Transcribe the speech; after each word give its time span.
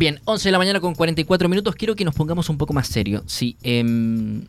Bien, 0.00 0.18
11 0.24 0.48
de 0.48 0.52
la 0.52 0.56
mañana 0.56 0.80
con 0.80 0.94
44 0.94 1.46
minutos. 1.50 1.74
Quiero 1.76 1.94
que 1.94 2.06
nos 2.06 2.14
pongamos 2.14 2.48
un 2.48 2.56
poco 2.56 2.72
más 2.72 2.88
serio. 2.88 3.22
Sí, 3.26 3.58
em, 3.62 4.46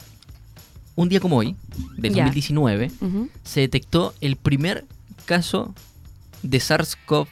un 0.95 1.09
día 1.09 1.19
como 1.19 1.35
hoy, 1.35 1.57
de 1.97 2.07
Ya. 2.09 2.23
2019, 2.23 2.89
Ujú. 3.01 3.29
se 3.43 3.59
detectó 3.59 4.13
el 4.21 4.37
primer 4.37 4.85
caso 5.25 5.75
de 6.41 6.57
SARS-CoV-2. 6.57 7.27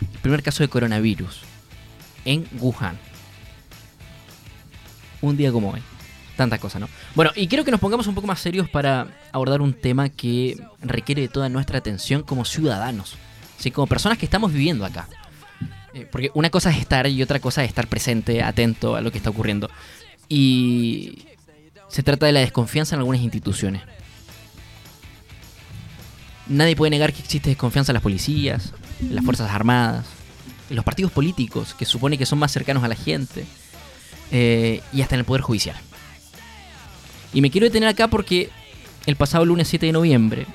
El 0.00 0.18
primer 0.20 0.42
caso 0.42 0.64
de 0.64 0.68
coronavirus 0.68 1.42
en 2.24 2.44
Wuhan. 2.58 2.98
Un 5.22 5.36
día 5.36 5.52
como 5.52 5.70
hoy. 5.70 5.80
Tantas 6.36 6.58
cosas, 6.58 6.80
¿no? 6.80 6.88
Bueno, 7.14 7.30
y 7.36 7.46
quiero 7.46 7.64
que 7.64 7.70
nos 7.70 7.78
pongamos 7.78 8.08
un 8.08 8.16
poco 8.16 8.26
más 8.26 8.40
serios 8.40 8.68
para 8.68 9.06
abordar 9.30 9.60
un 9.60 9.74
tema 9.74 10.08
que 10.08 10.60
requiere 10.82 11.22
de 11.22 11.28
toda 11.28 11.48
nuestra 11.48 11.78
atención 11.78 12.24
como 12.24 12.44
ciudadanos. 12.44 13.14
¿sí? 13.58 13.70
Como 13.70 13.86
personas 13.86 14.18
que 14.18 14.24
estamos 14.26 14.52
viviendo 14.52 14.84
acá. 14.84 15.08
Eh, 15.96 16.06
porque 16.10 16.30
una 16.34 16.50
cosa 16.50 16.70
es 16.70 16.76
estar 16.76 17.06
y 17.06 17.22
otra 17.22 17.40
cosa 17.40 17.64
es 17.64 17.70
estar 17.70 17.86
presente, 17.86 18.42
atento 18.42 18.96
a 18.96 19.00
lo 19.00 19.10
que 19.10 19.16
está 19.16 19.30
ocurriendo. 19.30 19.70
Y 20.28 21.24
se 21.88 22.02
trata 22.02 22.26
de 22.26 22.32
la 22.32 22.40
desconfianza 22.40 22.94
en 22.94 23.00
algunas 23.00 23.22
instituciones. 23.22 23.80
Nadie 26.48 26.76
puede 26.76 26.90
negar 26.90 27.14
que 27.14 27.22
existe 27.22 27.48
desconfianza 27.48 27.92
en 27.92 27.94
las 27.94 28.02
policías, 28.02 28.74
en 29.00 29.14
las 29.14 29.24
Fuerzas 29.24 29.50
Armadas, 29.50 30.04
en 30.68 30.76
los 30.76 30.84
partidos 30.84 31.12
políticos, 31.12 31.72
que 31.72 31.86
supone 31.86 32.18
que 32.18 32.26
son 32.26 32.38
más 32.38 32.52
cercanos 32.52 32.84
a 32.84 32.88
la 32.88 32.94
gente, 32.94 33.46
eh, 34.32 34.82
y 34.92 35.00
hasta 35.00 35.14
en 35.14 35.20
el 35.20 35.24
Poder 35.24 35.40
Judicial. 35.40 35.76
Y 37.32 37.40
me 37.40 37.50
quiero 37.50 37.64
detener 37.64 37.88
acá 37.88 38.08
porque 38.08 38.50
el 39.06 39.16
pasado 39.16 39.46
lunes 39.46 39.66
7 39.68 39.86
de 39.86 39.92
noviembre, 39.92 40.46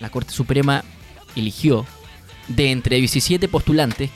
la 0.00 0.10
Corte 0.10 0.32
Suprema 0.32 0.84
eligió 1.36 1.86
de 2.48 2.72
entre 2.72 2.96
17 2.96 3.46
postulantes, 3.46 4.10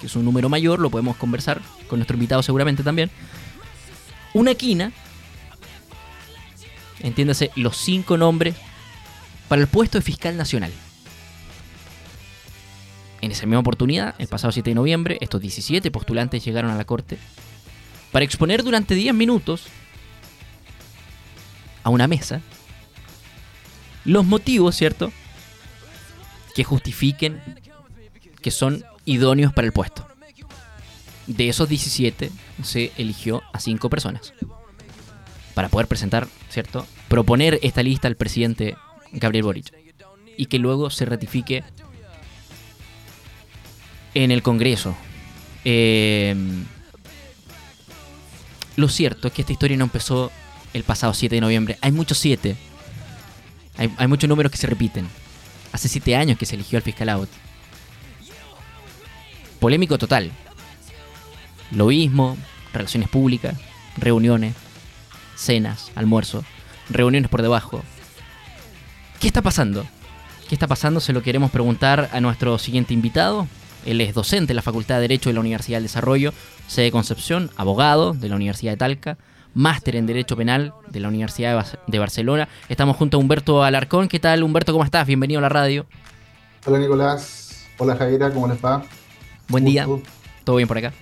que 0.00 0.06
es 0.06 0.16
un 0.16 0.24
número 0.24 0.48
mayor, 0.48 0.78
lo 0.78 0.90
podemos 0.90 1.16
conversar 1.16 1.60
con 1.88 1.98
nuestro 1.98 2.14
invitado 2.14 2.42
seguramente 2.42 2.82
también, 2.82 3.10
una 4.34 4.54
quina, 4.54 4.92
entiéndase, 7.00 7.50
los 7.56 7.76
cinco 7.76 8.16
nombres 8.16 8.54
para 9.48 9.62
el 9.62 9.68
puesto 9.68 9.98
de 9.98 10.02
fiscal 10.02 10.36
nacional. 10.36 10.72
En 13.20 13.32
esa 13.32 13.46
misma 13.46 13.60
oportunidad, 13.60 14.14
el 14.18 14.28
pasado 14.28 14.52
7 14.52 14.70
de 14.70 14.74
noviembre, 14.74 15.18
estos 15.20 15.40
17 15.40 15.90
postulantes 15.90 16.44
llegaron 16.44 16.70
a 16.70 16.76
la 16.76 16.84
corte 16.84 17.18
para 18.12 18.24
exponer 18.24 18.62
durante 18.62 18.94
10 18.94 19.12
minutos 19.14 19.64
a 21.82 21.90
una 21.90 22.06
mesa 22.06 22.40
los 24.04 24.24
motivos, 24.24 24.76
¿cierto? 24.76 25.12
Que 26.54 26.64
justifiquen 26.64 27.40
que 28.40 28.50
son 28.50 28.84
idóneos 29.08 29.52
para 29.52 29.66
el 29.66 29.72
puesto. 29.72 30.06
De 31.26 31.48
esos 31.48 31.68
17 31.68 32.30
se 32.62 32.92
eligió 32.96 33.42
a 33.52 33.60
5 33.60 33.90
personas 33.90 34.32
para 35.54 35.68
poder 35.68 35.86
presentar, 35.88 36.28
¿cierto? 36.50 36.86
Proponer 37.08 37.58
esta 37.62 37.82
lista 37.82 38.06
al 38.06 38.16
presidente 38.16 38.76
Gabriel 39.12 39.44
Boric 39.44 39.72
y 40.36 40.46
que 40.46 40.58
luego 40.58 40.90
se 40.90 41.04
ratifique 41.04 41.64
en 44.14 44.30
el 44.30 44.42
Congreso. 44.42 44.94
Eh, 45.64 46.36
lo 48.76 48.88
cierto 48.88 49.28
es 49.28 49.34
que 49.34 49.42
esta 49.42 49.52
historia 49.52 49.76
no 49.76 49.84
empezó 49.84 50.30
el 50.74 50.84
pasado 50.84 51.14
7 51.14 51.34
de 51.34 51.40
noviembre. 51.40 51.78
Hay 51.80 51.92
muchos 51.92 52.18
7. 52.18 52.56
Hay, 53.78 53.90
hay 53.96 54.06
muchos 54.06 54.28
números 54.28 54.52
que 54.52 54.58
se 54.58 54.66
repiten. 54.66 55.08
Hace 55.72 55.88
7 55.88 56.14
años 56.14 56.38
que 56.38 56.46
se 56.46 56.54
eligió 56.54 56.76
al 56.76 56.82
fiscal 56.82 57.08
out. 57.08 57.28
Polémico 59.58 59.98
total. 59.98 60.30
Lobismo, 61.72 62.36
relaciones 62.72 63.08
públicas, 63.08 63.58
reuniones, 63.96 64.54
cenas, 65.34 65.90
almuerzo, 65.94 66.44
reuniones 66.88 67.30
por 67.30 67.42
debajo. 67.42 67.82
¿Qué 69.20 69.26
está 69.26 69.42
pasando? 69.42 69.84
¿Qué 70.48 70.54
está 70.54 70.66
pasando? 70.66 71.00
Se 71.00 71.12
lo 71.12 71.22
queremos 71.22 71.50
preguntar 71.50 72.08
a 72.12 72.20
nuestro 72.20 72.58
siguiente 72.58 72.94
invitado. 72.94 73.46
Él 73.84 74.00
es 74.00 74.14
docente 74.14 74.52
en 74.52 74.56
la 74.56 74.62
Facultad 74.62 74.96
de 74.96 75.02
Derecho 75.02 75.28
de 75.30 75.34
la 75.34 75.40
Universidad 75.40 75.76
del 75.78 75.84
Desarrollo, 75.84 76.32
sede 76.66 76.90
Concepción, 76.90 77.50
abogado 77.56 78.12
de 78.12 78.28
la 78.28 78.36
Universidad 78.36 78.72
de 78.72 78.76
Talca, 78.76 79.18
máster 79.54 79.96
en 79.96 80.06
Derecho 80.06 80.36
Penal 80.36 80.72
de 80.88 81.00
la 81.00 81.08
Universidad 81.08 81.64
de 81.64 81.78
de 81.86 81.98
Barcelona. 81.98 82.48
Estamos 82.68 82.96
junto 82.96 83.16
a 83.16 83.20
Humberto 83.20 83.64
Alarcón. 83.64 84.08
¿Qué 84.08 84.20
tal, 84.20 84.42
Humberto? 84.42 84.72
¿Cómo 84.72 84.84
estás? 84.84 85.06
Bienvenido 85.06 85.38
a 85.38 85.42
la 85.42 85.48
radio. 85.48 85.86
Hola 86.64 86.78
Nicolás, 86.78 87.66
hola 87.78 87.96
Javiera, 87.96 88.30
¿cómo 88.30 88.46
les 88.48 88.62
va? 88.62 88.84
Buen 89.48 89.64
día. 89.64 89.86
¿Todo 90.44 90.56
bien 90.56 90.68
por 90.68 90.78
acá? 90.78 90.92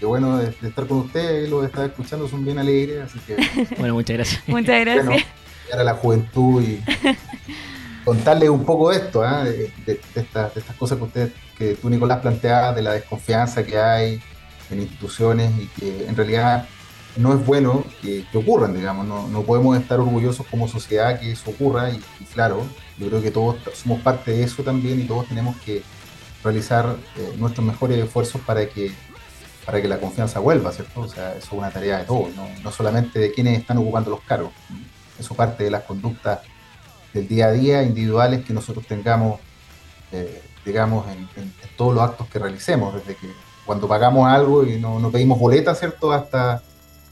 Qué 0.00 0.06
bueno 0.06 0.38
de, 0.38 0.50
de 0.60 0.68
estar 0.68 0.86
con 0.86 0.98
ustedes, 0.98 1.48
los 1.50 1.62
de 1.62 1.66
estar 1.66 1.84
escuchando 1.86 2.28
son 2.28 2.44
bien 2.44 2.58
alegres, 2.58 3.02
así 3.04 3.18
que 3.20 3.36
Bueno, 3.78 3.94
muchas 3.94 4.16
gracias. 4.16 4.42
Muchas 4.46 4.80
gracias. 4.80 5.06
bueno, 5.06 5.22
llegar 5.64 5.80
a 5.80 5.84
la 5.84 5.94
juventud 5.94 6.62
y 6.62 6.80
contarles 8.04 8.48
un 8.48 8.64
poco 8.64 8.90
de 8.90 8.98
esto, 8.98 9.22
¿ah? 9.22 9.44
de, 9.44 9.72
de- 9.84 10.00
de 10.14 10.20
estas, 10.20 10.54
de 10.54 10.60
estas 10.60 10.76
cosas 10.76 10.98
que 10.98 11.04
usted, 11.04 11.32
que 11.56 11.74
tú 11.74 11.90
Nicolás 11.90 12.20
planteabas, 12.20 12.76
de 12.76 12.82
la 12.82 12.92
desconfianza 12.92 13.64
que 13.64 13.78
hay 13.78 14.20
en 14.70 14.80
instituciones 14.80 15.50
y 15.60 15.66
que 15.80 16.06
en 16.06 16.14
realidad 16.16 16.66
no 17.16 17.34
es 17.34 17.44
bueno 17.44 17.84
que, 18.00 18.24
que 18.30 18.38
ocurran, 18.38 18.74
digamos, 18.74 19.04
no, 19.06 19.26
no 19.28 19.42
podemos 19.42 19.76
estar 19.76 19.98
orgullosos 19.98 20.46
como 20.46 20.68
sociedad 20.68 21.18
que 21.18 21.32
eso 21.32 21.50
ocurra 21.50 21.90
y, 21.90 22.00
y 22.20 22.24
claro, 22.32 22.64
yo 22.98 23.08
creo 23.08 23.20
que 23.20 23.32
todos 23.32 23.56
somos 23.74 24.00
parte 24.00 24.30
de 24.30 24.44
eso 24.44 24.62
también 24.62 25.00
y 25.00 25.04
todos 25.04 25.26
tenemos 25.26 25.56
que 25.56 25.82
realizar 26.44 26.96
eh, 27.16 27.34
nuestros 27.38 27.66
mejores 27.66 27.98
esfuerzos 27.98 28.40
para 28.42 28.66
que 28.68 28.92
para 29.66 29.82
que 29.82 29.88
la 29.88 30.00
confianza 30.00 30.40
vuelva, 30.40 30.72
¿cierto? 30.72 31.00
O 31.02 31.08
sea, 31.08 31.32
eso 31.36 31.46
es 31.48 31.52
una 31.52 31.70
tarea 31.70 31.98
de 31.98 32.04
todos, 32.04 32.34
no, 32.34 32.48
no 32.64 32.72
solamente 32.72 33.18
de 33.18 33.32
quienes 33.32 33.58
están 33.58 33.76
ocupando 33.76 34.08
los 34.08 34.20
cargos. 34.22 34.50
Eso 35.18 35.34
parte 35.34 35.64
de 35.64 35.70
las 35.70 35.82
conductas 35.82 36.40
del 37.12 37.28
día 37.28 37.48
a 37.48 37.52
día, 37.52 37.82
individuales 37.82 38.46
que 38.46 38.54
nosotros 38.54 38.86
tengamos, 38.86 39.40
eh, 40.10 40.42
digamos, 40.64 41.06
en, 41.08 41.18
en- 41.36 41.52
en 41.62 41.76
todos 41.76 41.94
los 41.94 42.02
actos 42.02 42.28
que 42.28 42.38
realicemos, 42.38 42.94
desde 42.94 43.14
que 43.16 43.28
cuando 43.66 43.86
pagamos 43.86 44.26
algo 44.26 44.64
y 44.64 44.80
no, 44.80 44.98
no 45.00 45.10
pedimos 45.10 45.38
boleta, 45.38 45.74
¿cierto? 45.74 46.12
Hasta, 46.12 46.62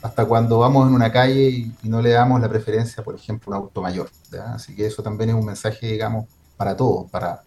hasta 0.01 0.25
cuando 0.25 0.59
vamos 0.61 0.89
en 0.89 0.95
una 0.95 1.13
calle 1.13 1.51
y, 1.51 1.73
no 1.83 2.01
le 2.01 2.11
damos 2.11 2.41
la 2.41 2.49
preferencia, 2.49 3.05
por 3.05 3.15
ejemplo, 3.17 3.55
a 3.55 3.59
un 3.59 3.65
auto 3.65 3.83
mayor. 3.83 4.09
¿ya? 4.33 4.55
Así 4.55 4.75
que 4.75 4.87
eso 4.87 5.03
también 5.03 5.29
es 5.31 5.37
un 5.37 5.45
mensaje, 5.45 5.89
digamos, 5.93 6.25
para 6.57 6.75
todos, 6.75 7.11
para 7.11 7.43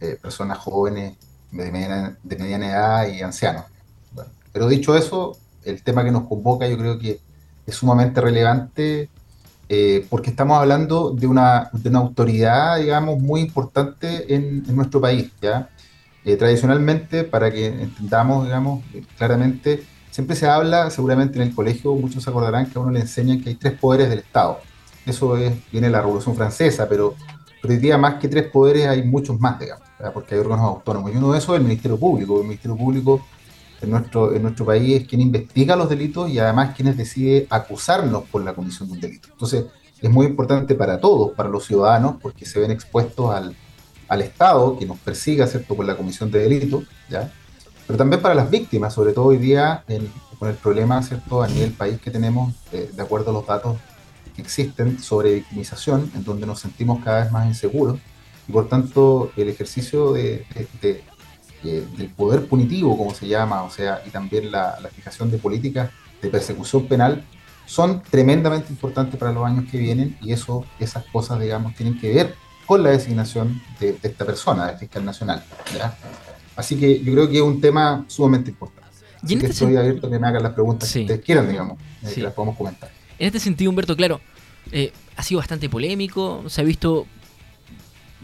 eh, 0.00 0.18
personas 0.20 0.58
jóvenes, 0.58 1.16
de 1.50 1.70
mediana, 1.70 2.66
edad 2.66 3.06
y 3.08 3.22
ancianos. 3.22 3.64
Pero 4.52 4.68
dicho 4.68 4.96
eso, 4.96 5.36
el 5.64 5.82
tema 5.82 6.04
que 6.04 6.10
nos 6.10 6.26
convoca 6.26 6.66
yo 6.68 6.76
creo 6.76 6.98
que 6.98 7.20
es 7.66 7.74
sumamente 7.74 8.20
relevante 8.20 9.08
eh, 9.68 10.06
porque 10.10 10.30
estamos 10.30 10.58
hablando 10.58 11.10
de 11.10 11.26
una, 11.26 11.70
de 11.72 11.88
una 11.88 12.00
autoridad, 12.00 12.78
digamos, 12.78 13.18
muy 13.18 13.40
importante 13.40 14.34
en, 14.34 14.62
nuestro 14.74 15.00
país, 15.00 15.30
¿ya? 15.40 15.70
Eh, 16.24 16.36
tradicionalmente, 16.36 17.24
para 17.24 17.50
que 17.50 17.66
entendamos, 17.66 18.44
digamos, 18.44 18.84
claramente, 19.16 19.82
siempre 20.10 20.36
se 20.36 20.46
habla, 20.46 20.90
seguramente 20.90 21.36
en 21.40 21.48
el 21.48 21.54
colegio, 21.54 21.94
muchos 21.94 22.22
se 22.24 22.30
acordarán 22.30 22.66
que 22.66 22.78
a 22.78 22.82
uno 22.82 22.92
le 22.92 23.00
enseñan 23.00 23.40
que 23.40 23.50
hay 23.50 23.54
tres 23.56 23.78
poderes 23.78 24.08
del 24.08 24.20
Estado. 24.20 24.60
Eso 25.06 25.36
es, 25.36 25.52
viene 25.70 25.88
de 25.88 25.92
la 25.92 26.00
Revolución 26.00 26.36
Francesa, 26.36 26.88
pero, 26.88 27.14
pero 27.64 27.72
hoy 27.72 27.80
día 27.80 27.96
más 27.96 28.16
que 28.16 28.28
tres 28.28 28.50
poderes 28.50 28.86
hay 28.86 29.02
muchos 29.02 29.40
más, 29.40 29.58
digamos, 29.58 29.88
¿verdad? 29.98 30.12
porque 30.12 30.34
hay 30.34 30.40
órganos 30.42 30.66
autónomos. 30.66 31.10
Y 31.10 31.16
uno 31.16 31.32
de 31.32 31.38
esos 31.38 31.54
es 31.54 31.60
el 31.60 31.62
Ministerio 31.62 31.98
Público. 31.98 32.38
El 32.38 32.44
Ministerio 32.44 32.76
Público 32.76 33.24
en 33.80 33.90
nuestro, 33.90 34.34
en 34.34 34.42
nuestro 34.42 34.66
país 34.66 35.00
es 35.00 35.08
quien 35.08 35.22
investiga 35.22 35.74
los 35.74 35.88
delitos 35.88 36.28
y 36.28 36.38
además 36.38 36.74
quienes 36.76 36.98
decide 36.98 37.46
acusarnos 37.48 38.24
por 38.24 38.44
la 38.44 38.52
comisión 38.52 38.88
de 38.88 38.94
un 38.96 39.00
delito. 39.00 39.28
Entonces, 39.32 39.64
es 39.98 40.10
muy 40.10 40.26
importante 40.26 40.74
para 40.74 41.00
todos, 41.00 41.32
para 41.32 41.48
los 41.48 41.64
ciudadanos, 41.64 42.16
porque 42.20 42.44
se 42.44 42.60
ven 42.60 42.70
expuestos 42.70 43.34
al, 43.34 43.56
al 44.08 44.20
Estado 44.20 44.76
que 44.76 44.84
nos 44.84 44.98
persiga, 44.98 45.46
¿cierto?, 45.46 45.74
por 45.74 45.86
la 45.86 45.96
comisión 45.96 46.30
de 46.30 46.40
delitos, 46.40 46.84
¿ya? 47.08 47.32
Pero 47.86 47.96
también 47.96 48.20
para 48.20 48.34
las 48.34 48.50
víctimas, 48.50 48.92
sobre 48.92 49.14
todo 49.14 49.24
hoy 49.24 49.38
día 49.38 49.84
con 50.38 50.50
el 50.50 50.56
problema, 50.56 51.02
¿cierto?, 51.02 51.42
a 51.42 51.48
nivel 51.48 51.72
país 51.72 51.98
que 51.98 52.10
tenemos, 52.10 52.52
eh, 52.72 52.90
de 52.94 53.02
acuerdo 53.02 53.30
a 53.30 53.32
los 53.32 53.46
datos 53.46 53.78
existen 54.42 54.98
sobre 54.98 55.34
victimización, 55.34 56.10
en 56.14 56.24
donde 56.24 56.46
nos 56.46 56.60
sentimos 56.60 57.02
cada 57.04 57.22
vez 57.24 57.32
más 57.32 57.46
inseguros, 57.46 57.98
y 58.48 58.52
por 58.52 58.68
tanto 58.68 59.32
el 59.36 59.48
ejercicio 59.48 60.12
de, 60.12 60.44
de- 60.54 60.68
de- 60.82 61.04
del 61.96 62.10
poder 62.10 62.46
punitivo, 62.46 62.96
como 62.98 63.14
se 63.14 63.26
llama, 63.26 63.62
o 63.62 63.70
sea, 63.70 64.02
y 64.06 64.10
también 64.10 64.50
la, 64.52 64.78
la 64.82 64.90
fijación 64.90 65.30
de 65.30 65.38
políticas 65.38 65.88
de 66.20 66.28
persecución 66.28 66.86
penal, 66.86 67.24
son 67.66 68.02
tremendamente 68.02 68.66
importantes 68.70 69.18
para 69.18 69.32
los 69.32 69.46
años 69.46 69.64
que 69.70 69.78
vienen 69.78 70.18
y 70.20 70.32
eso, 70.34 70.66
esas 70.78 71.04
cosas, 71.06 71.40
digamos, 71.40 71.74
tienen 71.74 71.98
que 71.98 72.12
ver 72.12 72.34
con 72.66 72.82
la 72.82 72.90
designación 72.90 73.62
de, 73.80 73.96
esta 74.02 74.26
persona, 74.26 74.66
del 74.66 74.76
fiscal 74.76 75.04
nacional. 75.06 75.42
Así 76.56 76.76
que 76.78 77.02
yo 77.02 77.12
creo 77.14 77.28
que 77.28 77.36
es 77.36 77.42
un 77.42 77.60
tema 77.60 78.04
sumamente 78.08 78.50
importante. 78.50 78.84
Y 79.22 79.24
Así 79.24 79.34
en 79.34 79.40
que 79.40 79.46
este, 79.46 79.64
estoy 79.64 79.76
abierto 79.78 80.06
a 80.06 80.10
que 80.10 80.18
me 80.18 80.26
hagan 80.26 80.42
las 80.42 80.52
preguntas 80.52 80.88
Sí. 80.88 80.98
que 81.00 81.04
ustedes 81.04 81.24
quieran, 81.24 81.48
digamos, 81.48 81.78
eh, 82.02 82.08
Sí. 82.08 82.14
que 82.16 82.22
las 82.22 82.32
podamos 82.34 82.56
comentar. 82.58 82.90
En 83.18 83.26
este 83.26 83.40
sentido, 83.40 83.70
Humberto, 83.70 83.96
claro, 83.96 84.20
eh, 84.72 84.92
ha 85.16 85.22
sido 85.22 85.38
bastante 85.38 85.68
polémico, 85.68 86.44
se 86.48 86.60
ha 86.60 86.64
visto 86.64 87.06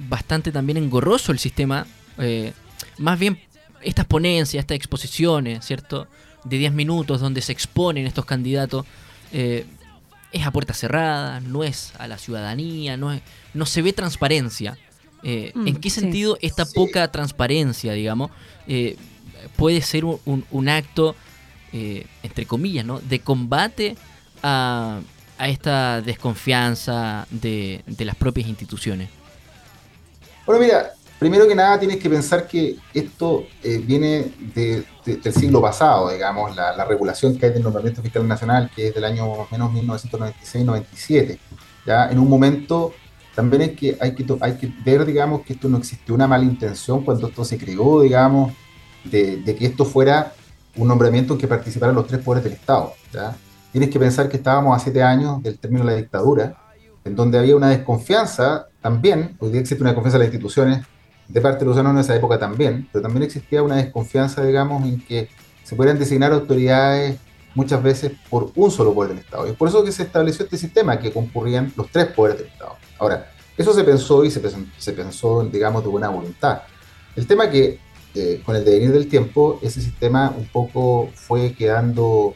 bastante 0.09 0.53
también 0.53 0.77
engorroso 0.79 1.33
el 1.33 1.39
sistema. 1.39 1.87
eh, 2.19 2.53
más 2.99 3.19
bien 3.19 3.39
estas 3.83 4.05
ponencias, 4.05 4.61
estas 4.63 4.77
exposiciones, 4.77 5.65
¿cierto? 5.65 6.07
De 6.45 6.59
10 6.59 6.73
minutos 6.73 7.21
donde 7.21 7.41
se 7.41 7.53
exponen 7.53 8.07
estos 8.07 8.25
candidatos, 8.27 8.85
eh, 9.33 9.65
es 10.33 10.47
a 10.47 10.51
puerta 10.51 10.75
cerrada, 10.75 11.41
no 11.41 11.65
es 11.65 11.93
a 11.99 12.07
la 12.07 12.19
ciudadanía, 12.19 12.97
no, 12.99 13.13
es, 13.13 13.23
no 13.55 13.65
se 13.67 13.81
ve 13.83 13.93
transparencia. 13.95 14.77
Eh, 15.23 15.53
¿En 15.55 15.75
Mm, 15.75 15.77
qué 15.77 15.89
sí. 15.91 16.01
sentido 16.01 16.37
esta 16.43 16.65
poca 16.67 17.11
transparencia, 17.11 17.93
digamos, 17.95 18.31
puede 19.57 19.81
ser 19.83 20.05
un, 20.05 20.19
un- 20.27 20.45
un 20.51 20.69
acto, 20.69 21.17
entre 21.73 22.45
comillas, 22.47 22.85
¿no? 22.85 23.01
de 23.01 23.21
combate 23.21 23.97
a, 24.43 25.01
esta 25.39 26.03
desconfianza 26.03 27.27
de, 27.31 27.83
las 28.05 28.15
propias 28.17 28.49
instituciones? 28.49 29.09
Bueno, 30.47 30.61
mira, 30.63 30.91
primero 31.19 31.47
que 31.49 31.55
nada 31.55 31.79
tienes 31.79 31.99
que 31.99 32.11
pensar 32.11 32.47
que 32.47 32.77
esto 32.93 33.47
eh, 33.63 33.79
viene 33.79 34.33
de- 34.55 34.85
de- 35.05 35.17
del 35.17 35.33
siglo 35.33 35.61
pasado, 35.63 36.11
digamos, 36.11 36.55
la, 36.57 36.77
la 36.77 36.85
regulación 36.85 37.39
que 37.39 37.47
hay 37.47 37.53
del 37.53 37.63
nombramiento 37.63 38.03
fiscal 38.03 38.27
nacional, 38.27 38.71
que 38.75 38.89
es 38.89 38.95
del 38.95 39.05
año 39.05 39.47
menos 39.51 39.73
1996-97. 39.73 41.39
Ya 41.87 42.11
en 42.11 42.19
un 42.19 42.29
momento 42.29 42.93
también 43.35 43.63
hay 43.63 43.71
que, 43.75 43.97
hay, 44.01 44.15
que, 44.15 44.27
hay 44.41 44.57
que 44.57 44.71
ver, 44.85 45.05
digamos, 45.07 45.43
que 45.43 45.55
esto 45.55 45.69
no 45.69 45.79
existió 45.79 46.15
una 46.15 46.27
mala 46.27 46.45
intención 46.45 47.03
cuando 47.05 47.29
esto 47.29 47.45
se 47.45 47.57
creó, 47.57 48.03
digamos, 48.03 48.53
de, 49.05 49.39
de 49.39 49.55
que 49.57 49.67
esto 49.67 49.85
fuera 49.85 50.35
un 50.77 50.89
nombramiento 50.89 51.35
en 51.35 51.39
que 51.41 51.49
participaran 51.49 51.95
los 51.95 52.07
tres 52.07 52.21
poderes 52.23 52.45
del 52.45 52.53
Estado. 52.55 52.93
¿ya? 53.13 53.35
Tienes 53.73 53.91
que 53.91 53.99
pensar 53.99 54.29
que 54.29 54.37
estábamos 54.37 54.77
a 54.77 54.81
siete 54.81 55.03
años 55.03 55.43
del 55.43 55.59
término 55.59 55.85
de 55.85 55.93
la 55.93 55.97
dictadura, 55.97 56.57
en 57.05 57.15
donde 57.15 57.39
había 57.39 57.57
una 57.57 57.69
desconfianza 57.69 58.67
también, 58.81 59.37
hoy 59.39 59.51
día 59.51 59.61
existe 59.61 59.83
una 59.83 59.91
desconfianza 59.91 60.17
en 60.17 60.21
las 60.21 60.33
instituciones, 60.33 60.87
de 61.29 61.41
parte 61.41 61.61
de 61.61 61.67
los 61.67 61.75
ciudadanos 61.77 62.01
en 62.01 62.05
esa 62.05 62.17
época 62.17 62.39
también, 62.39 62.89
pero 62.93 63.03
también 63.03 63.23
existía 63.23 63.63
una 63.63 63.77
desconfianza, 63.77 64.43
digamos, 64.43 64.83
en 64.85 65.01
que 65.01 65.29
se 65.63 65.77
pudieran 65.77 65.99
designar 65.99 66.33
autoridades 66.33 67.17
muchas 67.55 67.83
veces 67.83 68.13
por 68.29 68.51
un 68.57 68.71
solo 68.71 68.93
poder 68.93 69.11
del 69.11 69.21
Estado. 69.21 69.47
Y 69.47 69.51
es 69.51 69.57
por 69.57 69.69
eso 69.69 69.85
que 69.85 69.93
se 69.93 70.03
estableció 70.03 70.45
este 70.45 70.57
sistema, 70.57 70.99
que 70.99 71.13
concurrían 71.13 71.73
los 71.77 71.89
tres 71.91 72.07
poderes 72.07 72.39
del 72.39 72.49
Estado. 72.49 72.77
Ahora, 72.99 73.31
eso 73.57 73.73
se 73.73 73.85
pensó 73.85 74.25
y 74.25 74.31
se 74.31 74.41
se 74.79 74.93
pensó 74.93 75.45
digamos, 75.45 75.85
de 75.85 75.89
buena 75.89 76.09
voluntad. 76.09 76.63
El 77.15 77.27
tema 77.27 77.49
que, 77.51 77.79
eh, 78.15 78.43
con 78.45 78.57
el 78.57 78.65
devenir 78.65 78.93
del 78.93 79.09
tiempo, 79.09 79.61
ese 79.63 79.81
sistema 79.81 80.35
un 80.37 80.47
poco 80.47 81.11
fue 81.15 81.53
quedando 81.53 82.35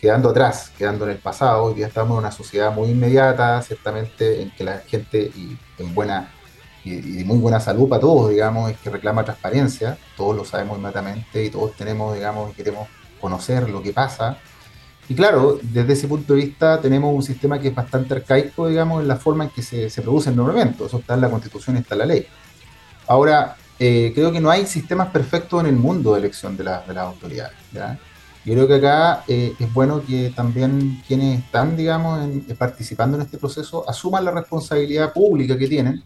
quedando 0.00 0.30
atrás, 0.30 0.72
quedando 0.76 1.04
en 1.04 1.12
el 1.12 1.18
pasado. 1.18 1.64
Hoy 1.64 1.74
día 1.74 1.88
estamos 1.88 2.12
en 2.12 2.18
una 2.18 2.30
sociedad 2.30 2.72
muy 2.72 2.90
inmediata, 2.90 3.60
ciertamente, 3.62 4.42
en 4.42 4.50
que 4.50 4.64
la 4.64 4.78
gente, 4.78 5.30
y 5.34 5.58
en 5.78 5.94
buena 5.94 6.32
y, 6.84 7.00
de 7.00 7.24
muy 7.24 7.38
buena 7.38 7.60
salud 7.60 7.88
para 7.88 8.00
todos, 8.00 8.30
digamos, 8.30 8.70
es 8.70 8.78
que 8.78 8.90
reclama 8.90 9.24
transparencia. 9.24 9.98
Todos 10.16 10.36
lo 10.36 10.44
sabemos 10.44 10.78
inmediatamente 10.78 11.44
y 11.44 11.50
todos 11.50 11.74
tenemos, 11.76 12.14
digamos, 12.14 12.52
y 12.52 12.54
queremos 12.54 12.88
conocer 13.20 13.68
lo 13.68 13.82
que 13.82 13.92
pasa. 13.92 14.38
Y 15.08 15.14
claro, 15.14 15.58
desde 15.62 15.94
ese 15.94 16.06
punto 16.06 16.34
de 16.34 16.40
vista 16.44 16.80
tenemos 16.80 17.14
un 17.14 17.22
sistema 17.22 17.58
que 17.58 17.68
es 17.68 17.74
bastante 17.74 18.14
arcaico, 18.14 18.68
digamos, 18.68 19.02
en 19.02 19.08
la 19.08 19.16
forma 19.16 19.44
en 19.44 19.50
que 19.50 19.62
se, 19.62 19.90
se 19.90 20.02
produce 20.02 20.30
el 20.30 20.36
nombramiento. 20.36 20.86
Eso 20.86 20.98
está 20.98 21.14
en 21.14 21.22
la 21.22 21.30
Constitución 21.30 21.76
está 21.78 21.94
en 21.94 21.98
la 21.98 22.06
ley. 22.06 22.26
Ahora, 23.06 23.56
eh, 23.78 24.12
creo 24.14 24.30
que 24.30 24.40
no 24.40 24.50
hay 24.50 24.66
sistemas 24.66 25.08
perfectos 25.08 25.60
en 25.60 25.66
el 25.66 25.76
mundo 25.76 26.12
de 26.12 26.20
elección 26.20 26.56
de 26.56 26.64
las 26.64 26.88
autoridades. 26.88 27.56
¿ya? 27.72 27.98
Yo 28.48 28.54
creo 28.54 28.66
que 28.66 28.74
acá 28.76 29.24
eh, 29.28 29.52
es 29.58 29.74
bueno 29.74 30.02
que 30.06 30.32
también 30.34 31.02
quienes 31.06 31.40
están, 31.40 31.76
digamos, 31.76 32.24
en- 32.24 32.46
eh, 32.48 32.54
participando 32.54 33.18
en 33.18 33.22
este 33.24 33.36
proceso 33.36 33.84
asuman 33.86 34.24
la 34.24 34.30
responsabilidad 34.30 35.12
pública 35.12 35.58
que 35.58 35.68
tienen 35.68 36.02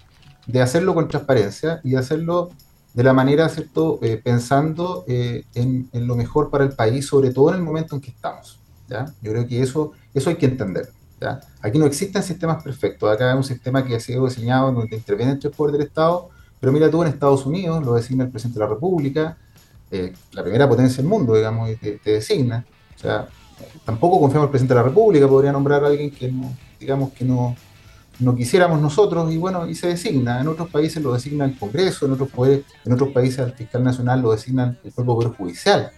de 0.48 0.60
hacerlo 0.60 0.92
con 0.92 1.06
transparencia 1.06 1.80
y 1.84 1.90
de 1.90 1.98
hacerlo 1.98 2.50
de 2.94 3.04
la 3.04 3.12
manera, 3.12 3.48
¿cierto?, 3.48 4.00
eh, 4.02 4.20
pensando 4.22 5.04
eh, 5.06 5.44
en, 5.54 5.88
lo 5.92 6.16
mejor 6.16 6.50
para 6.50 6.64
el 6.64 6.72
país, 6.72 7.06
sobre 7.06 7.32
todo 7.32 7.50
en 7.50 7.54
el 7.58 7.62
momento 7.62 7.94
en 7.94 8.00
que 8.00 8.10
estamos. 8.10 8.58
¿ya? 8.88 9.06
Yo 9.22 9.30
creo 9.30 9.46
que 9.46 9.62
eso, 9.62 9.92
eso 10.12 10.28
hay 10.28 10.34
que 10.36 10.46
entender. 10.46 10.88
¿ya? 11.20 11.38
Aquí 11.60 11.78
no 11.78 11.86
existen 11.86 12.24
sistemas 12.24 12.60
perfectos, 12.60 13.08
acá 13.08 13.30
hay 13.30 13.36
un 13.36 13.44
sistema 13.44 13.84
que 13.84 13.94
ha 13.94 14.00
sido 14.00 14.26
diseñado 14.26 14.72
donde 14.72 14.96
intervienen 14.96 15.38
tres 15.38 15.54
poderes 15.54 15.78
del 15.78 15.86
Estado, 15.86 16.28
pero 16.58 16.72
mira 16.72 16.90
tú 16.90 17.02
en 17.02 17.08
Estados 17.08 17.46
Unidos, 17.46 17.84
lo 17.84 17.94
designa 17.94 18.24
el 18.24 18.30
presidente 18.30 18.58
de 18.58 18.64
la 18.66 18.72
República, 18.74 19.38
eh, 19.92 20.12
la 20.32 20.42
primera 20.42 20.66
potencia 20.66 20.96
del 20.96 21.06
mundo, 21.06 21.34
digamos, 21.34 21.70
y 21.70 21.76
te, 21.76 21.98
te 21.98 22.12
designa. 22.12 22.64
O 22.96 22.98
sea, 22.98 23.28
tampoco 23.84 24.18
confiamos 24.18 24.46
el 24.46 24.50
presidente 24.50 24.74
de 24.74 24.80
la 24.80 24.86
República, 24.88 25.28
podría 25.28 25.52
nombrar 25.52 25.84
a 25.84 25.88
alguien 25.88 26.10
que 26.10 26.32
no, 26.32 26.56
digamos 26.80 27.12
que 27.12 27.26
no, 27.26 27.54
no 28.18 28.34
quisiéramos 28.34 28.80
nosotros, 28.80 29.30
y 29.30 29.36
bueno, 29.36 29.68
y 29.68 29.74
se 29.74 29.88
designa. 29.88 30.40
En 30.40 30.48
otros 30.48 30.70
países 30.70 31.02
lo 31.02 31.12
designa 31.12 31.44
el 31.44 31.58
Congreso, 31.58 32.06
en 32.06 32.12
otros, 32.12 32.30
poderes, 32.30 32.64
en 32.86 32.92
otros 32.94 33.10
países 33.10 33.40
al 33.40 33.52
fiscal 33.52 33.84
nacional 33.84 34.22
lo 34.22 34.32
designa 34.32 34.78
el 34.82 34.92
propio 34.92 35.14
Poder 35.14 35.32
Judicial. 35.36 35.90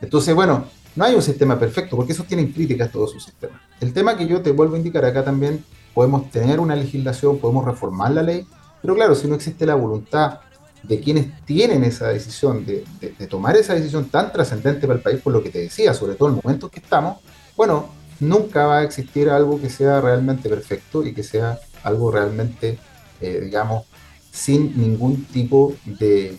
Entonces, 0.00 0.32
bueno, 0.32 0.66
no 0.94 1.04
hay 1.04 1.14
un 1.16 1.22
sistema 1.22 1.58
perfecto, 1.58 1.96
porque 1.96 2.12
eso 2.12 2.22
tienen 2.22 2.52
críticas 2.52 2.92
todos 2.92 3.10
sus 3.10 3.24
sistemas. 3.24 3.60
El 3.80 3.92
tema 3.92 4.16
que 4.16 4.28
yo 4.28 4.40
te 4.42 4.52
vuelvo 4.52 4.76
a 4.76 4.78
indicar 4.78 5.04
acá 5.04 5.24
también, 5.24 5.64
podemos 5.92 6.30
tener 6.30 6.60
una 6.60 6.76
legislación, 6.76 7.38
podemos 7.38 7.64
reformar 7.64 8.12
la 8.12 8.22
ley, 8.22 8.46
pero 8.80 8.94
claro, 8.94 9.16
si 9.16 9.26
no 9.26 9.34
existe 9.34 9.66
la 9.66 9.74
voluntad 9.74 10.38
de 10.82 11.00
quienes 11.00 11.44
tienen 11.44 11.84
esa 11.84 12.08
decisión, 12.08 12.64
de, 12.64 12.84
tomar 13.28 13.56
esa 13.56 13.74
decisión 13.74 14.06
tan 14.08 14.32
trascendente 14.32 14.86
para 14.86 14.98
el 14.98 15.02
país, 15.02 15.20
por 15.20 15.32
lo 15.32 15.42
que 15.42 15.50
te 15.50 15.60
decía, 15.60 15.94
sobre 15.94 16.14
todo 16.14 16.28
en 16.28 16.36
el 16.36 16.42
momento 16.42 16.66
en 16.66 16.70
que 16.70 16.80
estamos, 16.80 17.18
bueno, 17.56 17.90
nunca 18.20 18.66
va 18.66 18.78
a 18.78 18.82
existir 18.82 19.30
algo 19.30 19.60
que 19.60 19.70
sea 19.70 20.00
realmente 20.00 20.48
perfecto 20.48 21.04
y 21.04 21.12
que 21.12 21.22
sea 21.22 21.58
algo 21.82 22.10
realmente, 22.10 22.78
eh, 23.20 23.40
digamos, 23.42 23.84
sin 24.30 24.80
ningún 24.80 25.24
tipo 25.24 25.74
de, 25.84 26.38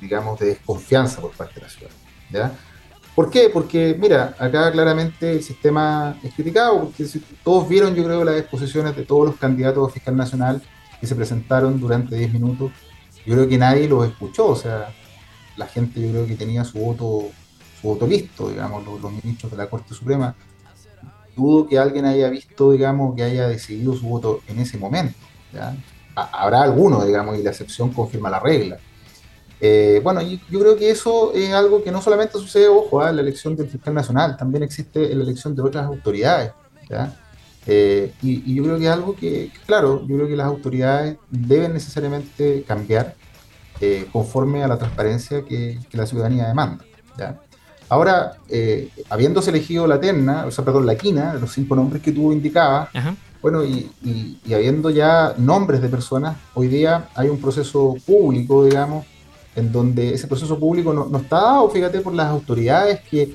digamos, 0.00 0.38
de 0.38 0.46
desconfianza 0.46 1.20
por 1.20 1.32
parte 1.32 1.54
de 1.56 1.60
la 1.62 1.68
ciudad. 1.68 2.52
¿Por 3.14 3.30
qué? 3.30 3.48
Porque, 3.50 3.96
mira, 3.98 4.34
acá 4.38 4.70
claramente 4.70 5.32
el 5.32 5.42
sistema 5.42 6.18
es 6.22 6.34
criticado, 6.34 6.82
porque 6.82 7.06
todos 7.42 7.66
vieron, 7.66 7.94
yo 7.94 8.04
creo, 8.04 8.24
las 8.24 8.36
exposiciones 8.36 8.94
de 8.94 9.04
todos 9.04 9.24
los 9.24 9.36
candidatos 9.36 9.88
a 9.88 9.92
fiscal 9.92 10.16
nacional 10.16 10.62
que 11.00 11.06
se 11.06 11.14
presentaron 11.14 11.80
durante 11.80 12.14
10 12.16 12.34
minutos, 12.34 12.72
yo 13.26 13.34
creo 13.34 13.48
que 13.48 13.58
nadie 13.58 13.88
los 13.88 14.06
escuchó, 14.06 14.46
o 14.46 14.56
sea, 14.56 14.94
la 15.56 15.66
gente 15.66 16.00
yo 16.00 16.10
creo 16.10 16.26
que 16.26 16.36
tenía 16.36 16.64
su 16.64 16.78
voto, 16.78 17.28
su 17.80 17.88
voto 17.88 18.06
listo, 18.06 18.48
digamos, 18.48 18.84
los, 18.84 19.12
ministros 19.12 19.50
de 19.52 19.58
la 19.58 19.68
Corte 19.68 19.94
Suprema. 19.94 20.34
Dudo 21.36 21.66
que 21.66 21.78
alguien 21.78 22.04
haya 22.06 22.30
visto, 22.30 22.72
digamos, 22.72 23.14
que 23.14 23.22
haya 23.22 23.46
decidido 23.48 23.94
su 23.94 24.06
voto 24.06 24.40
en 24.48 24.58
ese 24.60 24.78
momento. 24.78 25.18
¿ya? 25.52 25.76
Ha- 26.14 26.42
Habrá 26.42 26.62
alguno, 26.62 27.04
digamos, 27.04 27.38
y 27.38 27.42
la 27.42 27.50
excepción 27.50 27.92
confirma 27.92 28.30
la 28.30 28.40
regla. 28.40 28.78
Eh, 29.60 30.00
bueno, 30.02 30.20
y 30.22 30.40
yo 30.50 30.60
creo 30.60 30.76
que 30.76 30.90
eso 30.90 31.32
es 31.34 31.52
algo 31.52 31.82
que 31.82 31.90
no 31.90 32.00
solamente 32.02 32.34
sucede, 32.38 32.68
ojo, 32.68 33.00
ah, 33.02 33.10
en 33.10 33.16
la 33.16 33.22
elección 33.22 33.56
del 33.56 33.68
fiscal 33.68 33.92
nacional, 33.94 34.36
también 34.36 34.62
existe 34.62 35.10
en 35.10 35.18
la 35.18 35.24
elección 35.24 35.54
de 35.54 35.62
otras 35.62 35.84
autoridades. 35.86 36.52
¿ya? 36.88 37.14
Eh, 37.66 38.12
y, 38.22 38.50
y 38.52 38.54
yo 38.54 38.62
creo 38.64 38.78
que 38.78 38.84
es 38.84 38.90
algo 38.90 39.16
que, 39.16 39.50
claro, 39.66 40.00
yo 40.06 40.16
creo 40.16 40.28
que 40.28 40.36
las 40.36 40.46
autoridades 40.46 41.16
deben 41.30 41.72
necesariamente 41.72 42.62
cambiar 42.66 43.14
eh, 43.80 44.06
conforme 44.12 44.62
a 44.62 44.68
la 44.68 44.78
transparencia 44.78 45.42
que, 45.42 45.78
que 45.90 45.96
la 45.96 46.06
ciudadanía 46.06 46.46
demanda. 46.48 46.84
¿ya? 47.18 47.40
Ahora, 47.88 48.38
eh, 48.48 48.88
habiéndose 49.10 49.50
elegido 49.50 49.86
la 49.86 50.00
terna, 50.00 50.44
o 50.46 50.50
sea, 50.50 50.64
perdón, 50.64 50.86
la 50.86 50.96
quina, 50.96 51.34
los 51.34 51.52
cinco 51.52 51.74
nombres 51.76 52.02
que 52.02 52.12
tú 52.12 52.32
indicabas, 52.32 52.88
Ajá. 52.94 53.14
bueno, 53.42 53.64
y, 53.64 53.90
y- 54.02 54.38
y 54.44 54.54
habiendo 54.54 54.90
ya 54.90 55.34
nombres 55.36 55.82
de 55.82 55.88
personas, 55.88 56.36
hoy 56.54 56.68
día 56.68 57.08
hay 57.14 57.28
un 57.28 57.40
proceso 57.40 57.96
público, 58.06 58.64
digamos, 58.64 59.04
en 59.56 59.72
donde 59.72 60.14
ese 60.14 60.26
proceso 60.28 60.58
público 60.58 60.92
no, 60.92 61.06
no 61.06 61.18
está 61.18 61.36
dado, 61.40 61.68
fíjate, 61.70 62.00
por 62.00 62.14
las 62.14 62.28
autoridades 62.28 63.00
que 63.10 63.34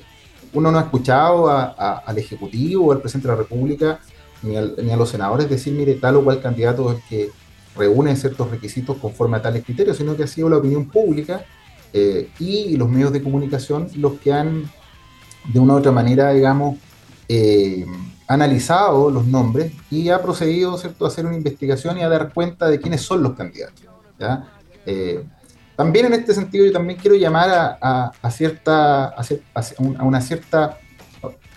uno 0.54 0.70
no 0.70 0.78
ha 0.78 0.82
escuchado 0.82 1.48
a- 1.48 1.74
a- 1.78 1.98
al 2.06 2.18
Ejecutivo 2.18 2.86
o 2.86 2.92
al 2.92 3.00
Presidente 3.00 3.28
de 3.28 3.34
la 3.34 3.38
República, 3.42 4.00
ni, 4.42 4.56
a 4.56 4.96
los 4.96 5.08
senadores 5.10 5.48
decir, 5.48 5.72
mire, 5.72 5.94
tal 5.94 6.16
o 6.16 6.24
cual 6.24 6.40
candidato 6.40 6.92
es 6.92 7.02
que 7.08 7.30
reúne 7.76 8.14
ciertos 8.16 8.50
requisitos 8.50 8.96
conforme 8.98 9.36
a 9.38 9.42
tales 9.42 9.64
criterios, 9.64 9.96
sino 9.96 10.16
que 10.16 10.24
ha 10.24 10.26
sido 10.26 10.48
la 10.48 10.58
opinión 10.58 10.86
pública 10.88 11.44
eh, 11.92 12.28
y 12.38 12.76
los 12.76 12.88
medios 12.88 13.12
de 13.12 13.22
comunicación 13.22 13.88
los 13.96 14.14
que 14.20 14.32
han, 14.32 14.70
de 15.52 15.58
una 15.60 15.74
u 15.74 15.76
otra 15.78 15.92
manera, 15.92 16.32
digamos, 16.32 16.78
eh, 17.28 17.86
analizado 18.28 19.10
los 19.10 19.26
nombres 19.26 19.72
y 19.90 20.08
ha 20.08 20.20
procedido 20.22 20.76
¿cierto? 20.78 21.04
a 21.04 21.08
hacer 21.08 21.26
una 21.26 21.36
investigación 21.36 21.98
y 21.98 22.02
a 22.02 22.08
dar 22.08 22.32
cuenta 22.32 22.68
de 22.68 22.80
quiénes 22.80 23.02
son 23.02 23.22
los 23.22 23.34
candidatos. 23.34 23.84
Eh, 24.86 25.22
también 25.76 26.06
en 26.06 26.14
este 26.14 26.34
sentido 26.34 26.64
yo 26.66 26.72
también 26.72 26.98
quiero 26.98 27.16
llamar 27.16 27.78
a, 27.80 28.30
cierta, 28.30 29.06
a, 29.08 29.22
cier- 29.22 29.42
a 29.54 29.62
ci- 29.62 29.96
a 29.98 30.04
una 30.04 30.20
cierta, 30.20 30.78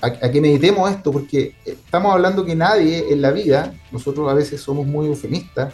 a, 0.02 0.32
que 0.32 0.42
meditemos 0.42 0.90
esto, 0.90 1.12
porque 1.12 1.56
estamos 1.66 2.14
hablando 2.14 2.46
que 2.46 2.56
nadie 2.56 3.12
en 3.12 3.22
la 3.22 3.32
vida, 3.32 3.74
nosotros 3.92 4.30
a 4.30 4.34
veces 4.34 4.62
somos 4.62 4.86
muy 4.86 5.08
eufemistas. 5.08 5.74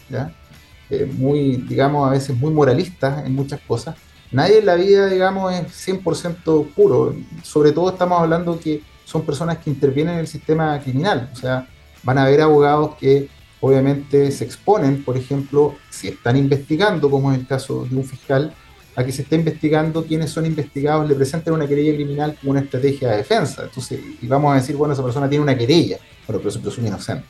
Eh, 0.91 1.05
muy, 1.05 1.55
digamos, 1.55 2.05
a 2.05 2.11
veces 2.11 2.35
muy 2.35 2.51
moralistas 2.51 3.25
en 3.25 3.33
muchas 3.33 3.61
cosas, 3.61 3.95
nadie 4.29 4.57
en 4.57 4.65
la 4.65 4.75
vida, 4.75 5.07
digamos, 5.07 5.53
es 5.53 5.87
100% 5.87 6.73
puro, 6.73 7.15
sobre 7.43 7.71
todo 7.71 7.91
estamos 7.91 8.19
hablando 8.19 8.59
que 8.59 8.83
son 9.05 9.21
personas 9.21 9.59
que 9.59 9.69
intervienen 9.69 10.15
en 10.15 10.19
el 10.19 10.27
sistema 10.27 10.77
criminal, 10.81 11.29
o 11.31 11.35
sea, 11.37 11.65
van 12.03 12.17
a 12.17 12.23
haber 12.23 12.41
abogados 12.41 12.95
que 12.99 13.29
obviamente 13.61 14.31
se 14.31 14.43
exponen, 14.43 15.01
por 15.01 15.15
ejemplo, 15.15 15.75
si 15.89 16.09
están 16.09 16.35
investigando, 16.35 17.09
como 17.09 17.31
es 17.31 17.39
el 17.39 17.47
caso 17.47 17.85
de 17.89 17.95
un 17.95 18.03
fiscal, 18.03 18.53
a 18.95 19.03
que 19.03 19.11
se 19.11 19.21
esté 19.21 19.35
investigando 19.35 20.03
quiénes 20.03 20.31
son 20.31 20.45
investigados, 20.45 21.07
le 21.07 21.15
presenten 21.15 21.53
una 21.53 21.67
querella 21.67 21.93
criminal 21.95 22.35
como 22.39 22.51
una 22.51 22.61
estrategia 22.61 23.09
de 23.11 23.17
defensa. 23.17 23.63
Entonces, 23.63 23.99
y 24.21 24.27
vamos 24.27 24.51
a 24.51 24.55
decir, 24.55 24.75
bueno, 24.75 24.93
esa 24.93 25.03
persona 25.03 25.29
tiene 25.29 25.43
una 25.43 25.57
querella, 25.57 25.97
pero, 26.27 26.39
pero 26.39 26.51
se 26.51 26.59
presume 26.59 26.89
inocente. 26.89 27.25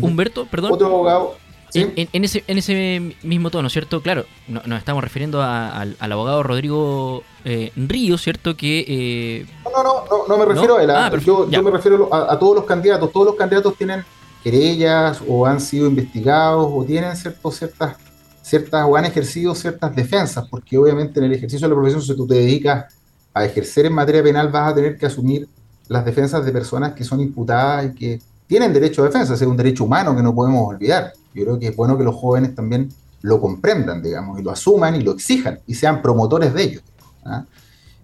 Humberto, 0.00 0.46
perdón. 0.46 0.72
Otro 0.72 0.86
abogado. 0.86 1.36
En, 1.74 2.24
ese, 2.24 2.44
en 2.46 2.58
ese 2.58 3.16
mismo 3.24 3.50
tono, 3.50 3.68
¿cierto? 3.68 4.00
Claro, 4.00 4.26
nos 4.46 4.78
estamos 4.78 5.02
refiriendo 5.02 5.42
al, 5.42 5.96
abogado 5.98 6.44
Rodrigo 6.44 7.24
eh, 7.44 7.72
Río, 7.74 8.16
¿cierto? 8.16 8.56
Que. 8.56 8.84
Eh, 8.86 9.46
no, 9.64 9.82
no, 9.82 10.04
no, 10.08 10.28
no, 10.28 10.38
me 10.38 10.44
refiero 10.44 10.76
a 10.76 10.82
él. 10.84 10.90
¿ah? 10.90 11.10
Ah, 11.12 11.18
yo, 11.18 11.46
me 11.48 11.70
refiero 11.72 12.14
a, 12.14 12.38
todos 12.38 12.54
los 12.54 12.64
candidatos. 12.64 13.10
Todos 13.10 13.26
los 13.26 13.34
candidatos 13.34 13.76
tienen 13.76 14.04
querellas 14.44 15.20
o 15.26 15.46
han 15.46 15.60
sido 15.60 15.88
investigados 15.88 16.70
o 16.72 16.84
tienen 16.84 17.16
ciertos, 17.16 17.56
ciertas 17.56 17.96
ciertas 18.44 18.86
o 18.86 18.94
han 18.94 19.06
ejercido 19.06 19.54
ciertas 19.54 19.96
defensas, 19.96 20.46
porque 20.48 20.76
obviamente 20.76 21.18
en 21.18 21.26
el 21.26 21.32
ejercicio 21.32 21.66
de 21.66 21.74
la 21.74 21.80
profesión, 21.80 22.02
si 22.02 22.14
tú 22.14 22.26
te 22.26 22.34
dedicas 22.34 22.94
a 23.32 23.44
ejercer 23.44 23.86
en 23.86 23.94
materia 23.94 24.22
penal, 24.22 24.48
vas 24.50 24.72
a 24.72 24.74
tener 24.74 24.98
que 24.98 25.06
asumir 25.06 25.48
las 25.88 26.04
defensas 26.04 26.44
de 26.44 26.52
personas 26.52 26.92
que 26.92 27.04
son 27.04 27.20
imputadas 27.20 27.86
y 27.86 27.94
que 27.94 28.20
tienen 28.46 28.72
derecho 28.72 29.02
a 29.02 29.06
defensa, 29.06 29.34
es 29.34 29.42
un 29.42 29.56
derecho 29.56 29.84
humano 29.84 30.14
que 30.14 30.22
no 30.22 30.34
podemos 30.34 30.68
olvidar. 30.68 31.12
Yo 31.34 31.44
creo 31.44 31.58
que 31.58 31.68
es 31.68 31.76
bueno 31.76 31.96
que 31.96 32.04
los 32.04 32.14
jóvenes 32.14 32.54
también 32.54 32.90
lo 33.22 33.40
comprendan, 33.40 34.02
digamos, 34.02 34.38
y 34.38 34.42
lo 34.42 34.50
asuman 34.50 34.94
y 34.94 35.00
lo 35.00 35.12
exijan 35.12 35.58
y 35.66 35.74
sean 35.74 36.02
promotores 36.02 36.52
de 36.52 36.62
ello. 36.62 36.80
¿ah? 37.24 37.44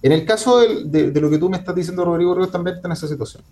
En 0.03 0.13
el 0.13 0.25
caso 0.25 0.61
de, 0.61 1.13
lo 1.21 1.29
que 1.29 1.37
tú 1.37 1.51
me 1.51 1.59
estás 1.59 1.75
diciendo, 1.75 2.03
Rodrigo, 2.07 2.35
Ríos 2.35 2.51
también 2.51 2.77
está 2.77 2.89
en 2.89 2.93
esa 2.93 3.07
situación. 3.07 3.43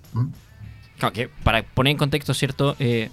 para 1.45 1.63
poner 1.63 1.91
en 1.91 1.99
contexto, 1.99 2.33
¿cierto? 2.33 2.75
Eh, 2.79 3.11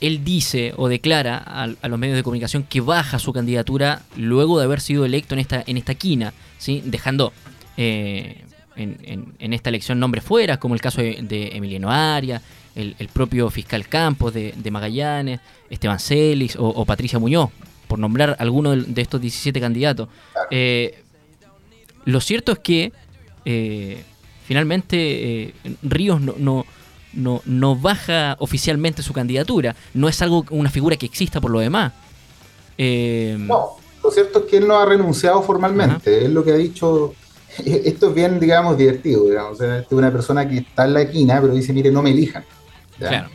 él 0.00 0.24
dice 0.24 0.72
o 0.76 0.88
declara 0.88 1.38
a, 1.38 1.66
los 1.66 1.98
medios 1.98 2.16
de 2.16 2.22
comunicación 2.22 2.62
que 2.62 2.80
baja 2.80 3.18
su 3.18 3.32
candidatura 3.32 4.02
luego 4.16 4.58
de 4.58 4.64
haber 4.64 4.80
sido 4.80 5.04
electo 5.04 5.34
en 5.34 5.40
esta, 5.40 5.64
en 5.66 5.76
esta 5.76 5.94
quina, 5.94 6.32
¿sí? 6.58 6.82
dejando 6.84 7.32
eh, 7.76 8.44
en, 8.76 9.52
esta 9.52 9.70
elección 9.70 9.98
nombres 9.98 10.22
fuera, 10.22 10.58
como 10.58 10.74
el 10.74 10.80
caso 10.80 11.02
de, 11.02 11.50
Emiliano 11.52 11.90
Aria, 11.90 12.40
el, 12.76 12.94
propio 13.12 13.50
fiscal 13.50 13.88
Campos 13.88 14.32
de, 14.32 14.70
Magallanes, 14.70 15.40
Esteban 15.68 15.98
Celis 15.98 16.54
o, 16.56 16.84
Patricia 16.84 17.18
Muñoz, 17.18 17.50
por 17.88 17.98
nombrar 17.98 18.36
alguno 18.38 18.76
de, 18.76 19.02
estos 19.02 19.20
17 19.20 19.60
candidatos. 19.60 20.08
Eh, 20.52 21.02
lo 22.04 22.20
cierto 22.20 22.52
es 22.52 22.60
que 22.60 22.92
eh, 23.44 24.04
finalmente 24.46 25.52
Ríos 25.82 26.20
no 26.20 26.34
no, 26.38 26.64
no 27.12 27.76
baja 27.76 28.36
oficialmente 28.38 29.02
su 29.02 29.12
candidatura. 29.12 29.74
No 29.94 30.08
es 30.08 30.20
algo, 30.22 30.44
una 30.50 30.70
figura 30.70 30.96
que 30.96 31.06
exista 31.06 31.40
por 31.40 31.50
lo 31.50 31.60
demás. 31.60 31.92
Eh, 32.76 33.36
no, 33.38 33.70
lo 34.02 34.10
cierto 34.10 34.40
es 34.40 34.44
que 34.46 34.58
él 34.58 34.68
no 34.68 34.78
ha 34.78 34.86
renunciado 34.86 35.42
formalmente. 35.42 36.24
Él 36.24 36.32
lo 36.32 36.44
que 36.44 36.52
ha 36.52 36.56
dicho, 36.56 37.14
esto 37.64 38.08
es 38.08 38.14
bien, 38.14 38.38
digamos, 38.38 38.78
divertido. 38.78 39.24
Digamos. 39.24 39.60
es 39.60 39.86
una 39.90 40.12
persona 40.12 40.48
que 40.48 40.58
está 40.58 40.84
en 40.84 40.94
la 40.94 41.02
esquina, 41.02 41.40
pero 41.40 41.54
dice, 41.54 41.72
mire, 41.72 41.90
no 41.90 42.02
me 42.02 42.10
elijan. 42.10 42.44
Claro, 42.98 43.28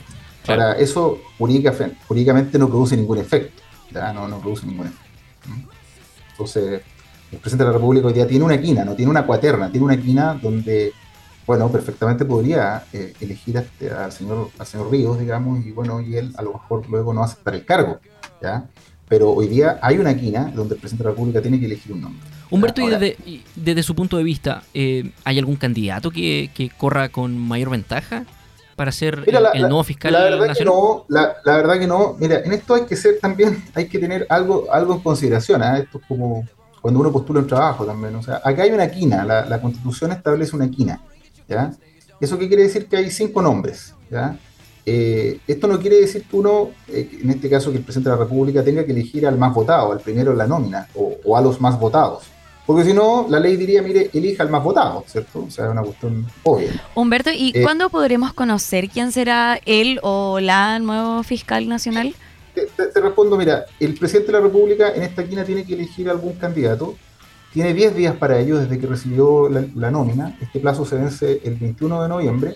Ahora, 0.47 0.73
eso 0.73 1.19
jurídicamente 1.37 2.59
no 2.59 2.67
produce 2.67 2.97
ningún 2.97 3.17
efecto. 3.17 3.61
No, 3.91 4.27
no 4.27 4.39
produce 4.39 4.65
ningún 4.65 4.87
efecto. 4.87 5.03
Entonces, 6.31 6.81
el 7.31 7.37
presidente 7.37 7.63
de 7.63 7.69
la 7.69 7.77
República 7.77 8.07
hoy 8.07 8.13
día 8.13 8.27
tiene 8.27 8.43
una 8.43 8.59
quina, 8.59 8.83
no 8.83 8.95
tiene 8.95 9.09
una 9.09 9.25
cuaterna, 9.25 9.71
tiene 9.71 9.85
una 9.85 9.97
quina 9.97 10.37
donde 10.41 10.91
bueno, 11.45 11.69
perfectamente 11.69 12.25
podría 12.25 12.83
eh, 12.93 13.13
elegir 13.19 13.57
este, 13.57 13.91
al 13.91 14.11
señor, 14.11 14.49
al 14.57 14.65
señor 14.65 14.91
Ríos, 14.91 15.19
digamos, 15.19 15.65
y 15.65 15.71
bueno, 15.71 16.01
y 16.01 16.15
él 16.15 16.33
a 16.37 16.41
lo 16.41 16.53
mejor 16.53 16.89
luego 16.89 17.13
no 17.13 17.23
aceptar 17.23 17.55
el 17.55 17.65
cargo, 17.65 17.99
¿ya? 18.41 18.65
Pero 19.09 19.31
hoy 19.31 19.47
día 19.47 19.79
hay 19.81 19.97
una 19.97 20.15
quina 20.15 20.51
donde 20.55 20.75
el 20.75 20.79
presidente 20.79 21.03
de 21.03 21.09
la 21.09 21.15
República 21.15 21.41
tiene 21.41 21.59
que 21.59 21.65
elegir 21.65 21.91
un 21.91 22.01
nombre. 22.01 22.21
Humberto, 22.49 22.81
y 22.81 22.89
desde, 22.89 23.17
desde, 23.55 23.83
su 23.83 23.95
punto 23.95 24.17
de 24.17 24.23
vista, 24.23 24.63
eh, 24.73 25.11
¿hay 25.23 25.39
algún 25.39 25.55
candidato 25.55 26.11
que, 26.11 26.51
que, 26.53 26.69
corra 26.69 27.09
con 27.09 27.37
mayor 27.37 27.71
ventaja 27.71 28.25
para 28.75 28.91
ser 28.91 29.23
el, 29.25 29.61
nuevo 29.61 29.83
fiscal 29.83 30.13
la 30.13 30.21
verdad 30.21 30.55
Que 30.55 30.65
no, 30.65 31.05
la, 31.09 31.35
la, 31.43 31.57
verdad 31.57 31.79
que 31.79 31.87
no. 31.87 32.15
Mira, 32.19 32.41
en 32.43 32.53
esto 32.53 32.75
hay 32.75 32.85
que 32.85 32.95
ser 32.95 33.19
también, 33.19 33.63
hay 33.73 33.87
que 33.87 33.99
tener 33.99 34.25
algo, 34.29 34.67
algo 34.71 34.93
en 34.93 34.99
consideración. 35.01 35.63
¿eh? 35.63 35.79
Esto 35.79 35.99
es 35.99 36.05
como 36.07 36.47
cuando 36.81 36.99
uno 36.99 37.11
postula 37.11 37.39
un 37.39 37.47
trabajo 37.47 37.85
también. 37.85 38.15
O 38.15 38.21
sea, 38.21 38.41
acá 38.43 38.63
hay 38.63 38.71
una 38.71 38.89
quina, 38.89 39.23
la, 39.23 39.45
la 39.45 39.61
constitución 39.61 40.11
establece 40.11 40.55
una 40.55 40.69
quina. 40.69 41.01
¿Ya? 41.47 41.73
¿Eso 42.19 42.37
qué 42.39 42.47
quiere 42.47 42.63
decir? 42.63 42.87
Que 42.87 42.97
hay 42.97 43.11
cinco 43.11 43.41
nombres, 43.41 43.93
¿ya? 44.09 44.37
Eh, 44.85 45.39
esto 45.47 45.67
no 45.67 45.79
quiere 45.79 46.01
decir 46.01 46.23
que 46.23 46.35
uno, 46.35 46.71
eh, 46.89 47.19
en 47.21 47.29
este 47.29 47.49
caso 47.49 47.71
que 47.71 47.77
el 47.77 47.83
presidente 47.83 48.09
de 48.09 48.15
la 48.17 48.23
República 48.23 48.63
tenga 48.63 48.85
que 48.85 48.91
elegir 48.91 49.25
al 49.25 49.37
más 49.37 49.53
votado, 49.53 49.91
al 49.91 49.99
primero 49.99 50.31
en 50.31 50.37
la 50.37 50.47
nómina, 50.47 50.87
o, 50.95 51.37
a 51.37 51.41
los 51.41 51.61
más 51.61 51.79
votados. 51.79 52.23
Porque 52.65 52.85
si 52.85 52.93
no, 52.93 53.25
la 53.29 53.39
ley 53.39 53.57
diría, 53.57 53.81
mire, 53.81 54.09
elija 54.13 54.43
al 54.43 54.49
más 54.49 54.63
votado, 54.63 55.03
¿cierto? 55.07 55.45
O 55.47 55.51
sea, 55.51 55.65
es 55.65 55.71
una 55.71 55.81
cuestión 55.81 56.25
obvia. 56.43 56.71
Humberto, 56.95 57.29
¿y 57.31 57.51
eh, 57.53 57.61
cuándo 57.61 57.89
podremos 57.89 58.33
conocer 58.33 58.89
quién 58.89 59.11
será 59.11 59.59
él 59.65 59.99
o 60.01 60.39
la 60.39 60.79
nuevo 60.79 61.23
fiscal 61.23 61.67
nacional? 61.67 62.15
Te, 62.53 62.67
te, 62.67 63.01
respondo, 63.01 63.35
mira, 63.35 63.65
el 63.79 63.95
presidente 63.95 64.31
de 64.31 64.37
la 64.37 64.43
República 64.45 64.93
en 64.93 65.01
esta 65.01 65.25
quina 65.25 65.43
tiene 65.43 65.65
que 65.65 65.73
elegir 65.73 66.09
algún 66.09 66.33
candidato 66.33 66.95
tiene 67.53 67.73
10 67.73 67.95
días 67.95 68.15
para 68.15 68.39
ello 68.39 68.57
desde 68.57 68.79
que 68.79 68.87
recibió 68.87 69.47
la, 69.47 69.91
nómina. 69.91 70.35
Este 70.41 70.59
plazo 70.59 70.85
se 70.85 70.95
vence 70.95 71.39
el 71.43 71.55
21 71.55 72.01
de 72.01 72.09
noviembre. 72.09 72.55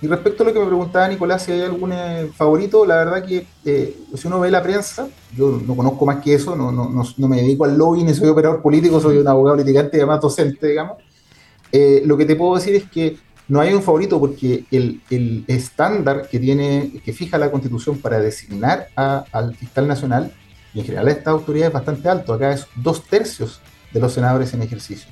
Y 0.00 0.06
respecto 0.06 0.44
a 0.44 0.46
lo 0.46 0.52
que 0.52 0.60
me 0.60 0.66
preguntaba 0.66 1.08
Nicolás, 1.08 1.42
si 1.42 1.52
hay 1.52 1.62
algún 1.62 1.92
eh, 1.92 2.30
favorito, 2.32 2.86
la 2.86 2.96
verdad 2.96 3.24
que 3.24 3.44
eh, 3.64 3.96
si 4.14 4.28
uno 4.28 4.38
ve 4.38 4.50
la 4.50 4.62
prensa, 4.62 5.08
yo 5.34 5.60
no 5.66 5.74
conozco 5.74 6.06
más 6.06 6.22
que 6.22 6.34
eso, 6.34 6.54
no, 6.54 6.70
no, 6.70 6.88
no, 7.16 7.28
me 7.28 7.38
dedico 7.38 7.64
al 7.64 7.76
lobby, 7.76 8.04
ni 8.04 8.14
soy 8.14 8.28
operador 8.28 8.62
político, 8.62 9.00
soy 9.00 9.16
un 9.18 9.26
abogado 9.26 9.56
litigante 9.56 9.96
y 9.96 10.00
docente, 10.00 10.68
digamos. 10.68 10.98
Eh, 11.72 12.02
lo 12.04 12.16
que 12.16 12.24
te 12.24 12.36
puedo 12.36 12.54
decir 12.54 12.76
es 12.76 12.84
que 12.84 13.16
no 13.48 13.60
hay 13.60 13.74
un 13.74 13.82
favorito 13.82 14.20
porque 14.20 14.64
el, 14.70 15.00
el 15.10 15.44
estándar 15.48 16.28
que 16.30 16.38
tiene, 16.38 17.00
que 17.04 17.12
fija 17.12 17.36
la 17.36 17.50
constitución 17.50 17.98
para 17.98 18.20
designar 18.20 18.88
al 18.94 19.56
fiscal 19.56 19.88
nacional, 19.88 20.32
y 20.72 20.80
en 20.80 20.84
general 20.84 21.08
a 21.08 21.10
esta 21.10 21.30
autoridad 21.30 21.68
es 21.68 21.74
bastante 21.74 22.08
alto, 22.08 22.34
acá 22.34 22.52
es 22.52 22.66
dos 22.76 23.02
tercios 23.02 23.60
de 23.96 24.00
los 24.02 24.12
senadores 24.12 24.52
en 24.52 24.60
ejercicio. 24.60 25.08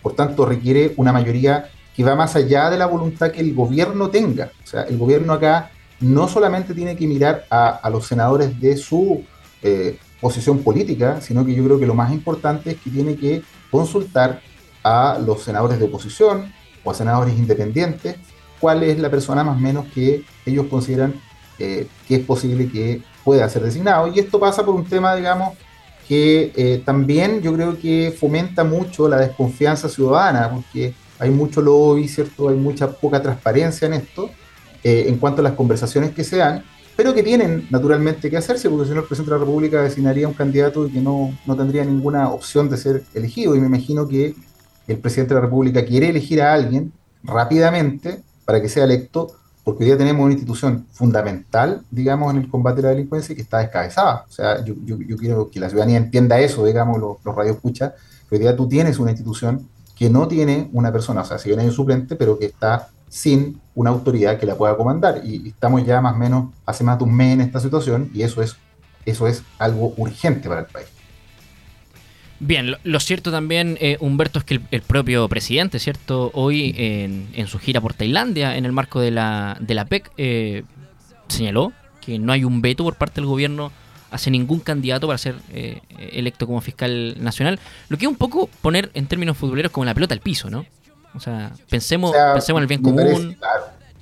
Por 0.00 0.14
tanto, 0.14 0.46
requiere 0.46 0.94
una 0.96 1.12
mayoría 1.12 1.68
que 1.94 2.02
va 2.02 2.14
más 2.14 2.34
allá 2.34 2.70
de 2.70 2.78
la 2.78 2.86
voluntad 2.86 3.30
que 3.30 3.40
el 3.40 3.54
gobierno 3.54 4.08
tenga. 4.08 4.50
O 4.64 4.66
sea, 4.66 4.84
el 4.84 4.96
gobierno 4.96 5.34
acá 5.34 5.70
no 6.00 6.28
solamente 6.28 6.72
tiene 6.72 6.96
que 6.96 7.06
mirar 7.06 7.44
a, 7.50 7.90
los 7.90 8.06
senadores 8.06 8.58
de 8.58 8.78
su 8.78 9.22
eh, 9.62 9.98
posición 10.18 10.60
política, 10.60 11.20
sino 11.20 11.44
que 11.44 11.54
yo 11.54 11.62
creo 11.62 11.78
que 11.78 11.86
lo 11.86 11.94
más 11.94 12.10
importante 12.10 12.70
es 12.70 12.76
que 12.78 12.88
tiene 12.88 13.16
que 13.16 13.42
consultar 13.70 14.40
a 14.82 15.18
los 15.24 15.42
senadores 15.42 15.78
de 15.78 15.84
oposición 15.84 16.50
o 16.82 16.90
a 16.90 16.94
senadores 16.94 17.38
independientes 17.38 18.16
cuál 18.58 18.82
es 18.82 18.98
la 18.98 19.10
persona 19.10 19.44
más 19.44 19.58
o 19.58 19.60
menos 19.60 19.84
que 19.92 20.24
ellos 20.46 20.66
consideran 20.70 21.20
eh, 21.58 21.86
que 22.08 22.16
es 22.16 22.24
posible 22.24 22.70
que 22.70 23.02
pueda 23.24 23.46
ser 23.50 23.62
designado. 23.62 24.08
Y 24.08 24.20
esto 24.20 24.40
pasa 24.40 24.64
por 24.64 24.74
un 24.74 24.86
tema, 24.86 25.14
digamos, 25.14 25.58
que 26.12 26.52
eh, 26.56 26.82
también 26.84 27.40
yo 27.40 27.54
creo 27.54 27.78
que 27.78 28.14
fomenta 28.14 28.64
mucho 28.64 29.08
la 29.08 29.16
desconfianza 29.16 29.88
ciudadana, 29.88 30.50
porque 30.50 30.92
hay 31.18 31.30
mucho 31.30 31.62
lobby, 31.62 32.06
¿cierto? 32.06 32.50
Hay 32.50 32.56
mucha 32.56 32.90
poca 32.92 33.22
transparencia 33.22 33.86
en 33.86 33.94
esto, 33.94 34.28
eh, 34.84 35.06
en 35.08 35.16
cuanto 35.16 35.40
a 35.40 35.44
las 35.44 35.54
conversaciones 35.54 36.10
que 36.10 36.22
se 36.22 36.36
dan, 36.36 36.64
pero 36.96 37.14
que 37.14 37.22
tienen 37.22 37.66
naturalmente 37.70 38.28
que 38.28 38.36
hacerse, 38.36 38.68
porque 38.68 38.88
si 38.88 38.90
no 38.90 39.00
el 39.00 39.06
presidente 39.06 39.32
de 39.32 39.38
la 39.38 39.44
República 39.46 39.80
designaría 39.80 40.28
un 40.28 40.34
candidato 40.34 40.86
y 40.86 40.90
que 40.90 41.00
no, 41.00 41.34
no 41.46 41.56
tendría 41.56 41.82
ninguna 41.82 42.28
opción 42.28 42.68
de 42.68 42.76
ser 42.76 43.04
elegido. 43.14 43.56
Y 43.56 43.60
me 43.60 43.68
imagino 43.68 44.06
que 44.06 44.34
el 44.88 44.98
presidente 44.98 45.32
de 45.32 45.40
la 45.40 45.46
República 45.46 45.82
quiere 45.82 46.10
elegir 46.10 46.42
a 46.42 46.52
alguien 46.52 46.92
rápidamente 47.22 48.20
para 48.44 48.60
que 48.60 48.68
sea 48.68 48.84
electo 48.84 49.28
porque 49.64 49.84
hoy 49.84 49.90
día 49.90 49.98
tenemos 49.98 50.24
una 50.24 50.32
institución 50.32 50.86
fundamental, 50.92 51.82
digamos, 51.90 52.34
en 52.34 52.42
el 52.42 52.48
combate 52.48 52.80
a 52.80 52.84
la 52.84 52.88
delincuencia 52.90 53.34
que 53.34 53.42
está 53.42 53.58
descabezada. 53.58 54.24
O 54.28 54.32
sea, 54.32 54.64
yo, 54.64 54.74
quiero 55.18 55.50
que 55.50 55.60
la 55.60 55.68
ciudadanía 55.68 55.98
entienda 55.98 56.40
eso, 56.40 56.64
digamos, 56.64 56.98
los, 56.98 57.18
los 57.24 57.34
radioescuchas, 57.34 57.92
que 58.28 58.36
hoy 58.36 58.40
día 58.40 58.56
tú 58.56 58.68
tienes 58.68 58.98
una 58.98 59.12
institución 59.12 59.68
que 59.96 60.10
no 60.10 60.26
tiene 60.26 60.68
una 60.72 60.90
persona, 60.90 61.20
o 61.20 61.24
sea, 61.24 61.38
si 61.38 61.48
bien 61.48 61.60
hay 61.60 61.66
un 61.66 61.72
suplente, 61.72 62.16
pero 62.16 62.38
que 62.38 62.46
está 62.46 62.88
sin 63.08 63.60
una 63.74 63.90
autoridad 63.90 64.38
que 64.38 64.46
la 64.46 64.56
pueda 64.56 64.76
comandar. 64.76 65.20
Y 65.22 65.50
estamos 65.50 65.84
ya 65.84 66.00
más 66.00 66.14
o 66.14 66.18
menos 66.18 66.48
hace 66.64 66.82
más 66.82 66.98
de 66.98 67.04
un 67.04 67.14
mes 67.14 67.34
en 67.34 67.42
esta 67.42 67.60
situación 67.60 68.10
y 68.14 68.22
eso 68.22 68.42
es, 68.42 68.56
eso 69.04 69.26
es 69.28 69.42
algo 69.58 69.92
urgente 69.96 70.48
para 70.48 70.62
el 70.62 70.66
país. 70.66 70.88
Bien, 72.44 72.74
lo, 72.82 72.98
cierto 72.98 73.30
también, 73.30 73.78
eh, 73.80 73.96
Humberto, 74.00 74.40
es 74.40 74.44
que 74.44 74.60
el, 74.72 74.82
propio 74.82 75.28
presidente, 75.28 75.78
¿cierto? 75.78 76.32
Hoy 76.34 76.74
en, 76.76 77.46
su 77.46 77.60
gira 77.60 77.80
por 77.80 77.94
Tailandia, 77.94 78.56
en 78.56 78.64
el 78.64 78.72
marco 78.72 78.98
de 78.98 79.12
la, 79.12 79.56
de 79.60 79.74
la 79.74 79.84
PEC, 79.84 80.10
eh, 80.16 80.64
señaló 81.28 81.72
que 82.00 82.18
no 82.18 82.32
hay 82.32 82.42
un 82.42 82.60
veto 82.60 82.82
por 82.82 82.96
parte 82.96 83.20
del 83.20 83.26
gobierno 83.26 83.70
hacia 84.10 84.32
ningún 84.32 84.58
candidato 84.58 85.06
para 85.06 85.18
ser 85.18 85.36
eh, 85.52 85.82
electo 86.12 86.48
como 86.48 86.60
fiscal 86.60 87.14
nacional. 87.22 87.60
Lo 87.88 87.96
que 87.96 88.06
es 88.06 88.10
un 88.10 88.18
poco 88.18 88.48
poner 88.60 88.90
en 88.94 89.06
términos 89.06 89.36
futboleros 89.36 89.70
como 89.70 89.84
la 89.84 89.94
pelota 89.94 90.12
al 90.12 90.20
piso, 90.20 90.50
¿no? 90.50 90.66
O 91.14 91.20
sea, 91.20 91.52
pensemos, 91.70 92.10
pensemos 92.34 92.58
en 92.58 92.62
el 92.62 92.66
bien 92.66 92.82
común. 92.82 93.38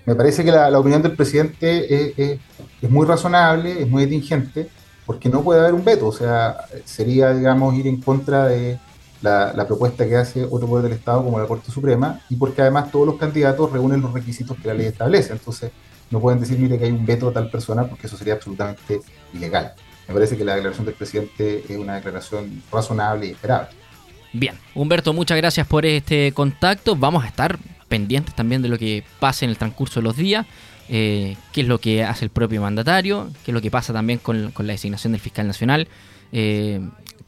Me 0.06 0.14
parece 0.14 0.42
que 0.44 0.50
la, 0.50 0.78
opinión 0.78 1.02
del 1.02 1.12
presidente 1.12 2.16
es, 2.16 2.40
muy 2.88 3.06
razonable, 3.06 3.82
es 3.82 3.87
muy 3.87 4.04
atingente 4.04 4.70
porque 5.07 5.28
no 5.28 5.42
puede 5.42 5.61
haber 5.61 5.75
un 5.75 5.85
veto, 5.85 6.09
o 6.09 6.12
sea, 6.12 6.57
sería, 6.85 7.33
digamos, 7.33 7.75
ir 7.75 7.87
en 7.87 8.00
contra 8.00 8.47
de, 8.47 8.78
la, 9.23 9.66
propuesta 9.66 10.07
que 10.07 10.16
hace 10.16 10.45
otro 10.45 10.66
poder 10.66 10.85
del 10.85 10.92
Estado 10.92 11.23
como 11.23 11.38
la 11.38 11.47
Corte 11.47 11.71
Suprema 11.71 12.21
y 12.28 12.37
porque 12.37 12.62
además 12.62 12.90
todos 12.90 13.07
los 13.07 13.16
candidatos 13.16 13.71
reúnen 13.73 14.00
los 14.00 14.12
requisitos 14.12 14.57
que 14.59 14.69
la 14.69 14.75
ley 14.75 14.87
establece. 14.87 15.33
Entonces, 15.33 15.71
no 16.11 16.21
pueden 16.21 16.40
decir, 16.40 16.59
mire, 16.59 16.78
que 16.78 16.87
hay 16.87 16.90
un 16.90 17.07
veto 17.07 17.28
a 17.28 17.33
tal 17.33 17.50
persona 17.50 17.85
porque 17.85 18.07
eso 18.07 18.16
sería 18.16 18.35
absolutamente 18.35 19.00
ilegal. 19.33 19.75
Me 20.09 20.14
parece 20.14 20.37
que 20.37 20.45
la 20.45 20.54
declaración 20.54 20.87
del 20.87 20.95
presidente 20.95 21.64
es 21.69 21.76
una 21.76 21.97
declaración 21.97 22.62
razonable 22.73 23.26
y 23.26 23.30
esperable. 23.30 23.69
Bien, 24.33 24.57
Humberto, 24.75 25.12
muchas 25.12 25.37
gracias 25.37 25.66
por 25.66 25.87
este 25.87 26.33
contacto. 26.33 26.97
Vamos 26.97 27.25
a 27.25 27.28
estar 27.28 27.59
pendientes 27.88 28.35
también 28.35 28.62
de 28.62 28.69
lo 28.69 28.78
que 28.78 29.04
pase 29.19 29.45
en 29.45 29.50
el 29.50 29.59
transcurso 29.59 30.00
de 30.00 30.04
los 30.04 30.16
días, 30.16 30.47
eh, 30.90 31.37
qué 31.52 31.62
es 31.62 31.68
lo 31.68 31.78
que 31.78 32.04
hace 32.04 32.26
el 32.26 32.30
propio 32.30 32.61
mandatario, 32.61 33.30
qué 33.44 33.52
es 33.52 33.54
lo 33.54 33.62
que 33.62 33.70
pasa 33.70 33.92
también 33.92 34.18
con, 34.18 34.52
la 34.56 34.73
designación 34.73 35.12
del 35.12 35.20
fiscal 35.20 35.47
nacional. 35.47 35.88
Eh, 36.32 36.80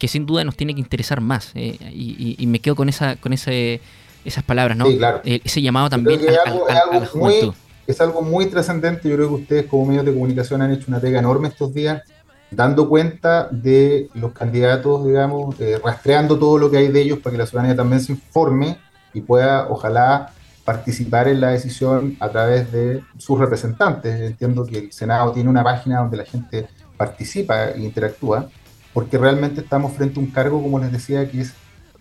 que 0.02 0.08
sin 0.08 0.26
duda 0.26 0.42
nos 0.42 0.56
tiene 0.56 0.74
que 0.74 0.80
interesar 0.80 1.20
más. 1.20 1.52
Eh, 1.54 1.78
y, 1.94 2.44
me 2.48 2.58
quedo 2.58 2.74
con 2.74 2.88
esa 2.88 3.14
con 3.14 3.32
ese, 3.32 3.80
esas 4.24 4.42
palabras, 4.42 4.76
¿no? 4.76 4.86
Eh, 4.88 5.40
ese 5.44 5.62
llamado 5.62 5.88
también 5.90 6.20
a, 6.28 6.92
la 6.92 7.06
juventud. 7.06 7.54
es 7.86 8.00
algo 8.00 8.20
muy 8.20 8.46
trascendente. 8.46 9.08
Yo 9.08 9.14
creo 9.14 9.28
que 9.28 9.34
ustedes 9.34 9.66
como 9.66 9.86
medios 9.86 10.04
de 10.04 10.12
comunicación 10.12 10.60
han 10.60 10.72
hecho 10.72 10.86
una 10.88 10.98
pega 10.98 11.20
enorme 11.20 11.46
estos 11.46 11.72
días, 11.72 12.02
dando 12.50 12.88
cuenta 12.88 13.46
de 13.52 14.08
los 14.14 14.32
candidatos, 14.32 15.06
digamos, 15.06 15.54
eh, 15.60 15.80
rastreando 15.80 16.36
todo 16.36 16.58
lo 16.58 16.68
que 16.68 16.78
hay 16.78 16.88
de 16.88 17.00
ellos 17.00 17.20
para 17.20 17.34
que 17.34 17.38
la 17.38 17.46
ciudadanía 17.46 17.76
también 17.76 18.00
se 18.00 18.10
informe 18.10 18.78
y 19.14 19.20
pueda, 19.20 19.68
ojalá, 19.68 20.32
participar 20.64 21.28
en 21.28 21.40
la 21.40 21.50
decisión 21.50 22.16
a 22.20 22.28
través 22.28 22.70
de 22.72 23.02
sus 23.18 23.38
representantes. 23.38 24.20
Entiendo 24.20 24.64
que 24.64 24.78
el 24.78 24.92
Senado 24.92 25.32
tiene 25.32 25.50
una 25.50 25.64
página 25.64 26.00
donde 26.00 26.16
la 26.16 26.24
gente 26.24 26.68
participa 26.96 27.70
e 27.70 27.80
interactúa 27.80 28.48
porque 28.92 29.18
realmente 29.18 29.62
estamos 29.62 29.92
frente 29.92 30.20
a 30.20 30.22
un 30.22 30.30
cargo, 30.30 30.62
como 30.62 30.78
les 30.78 30.92
decía, 30.92 31.28
que 31.30 31.40
es 31.40 31.54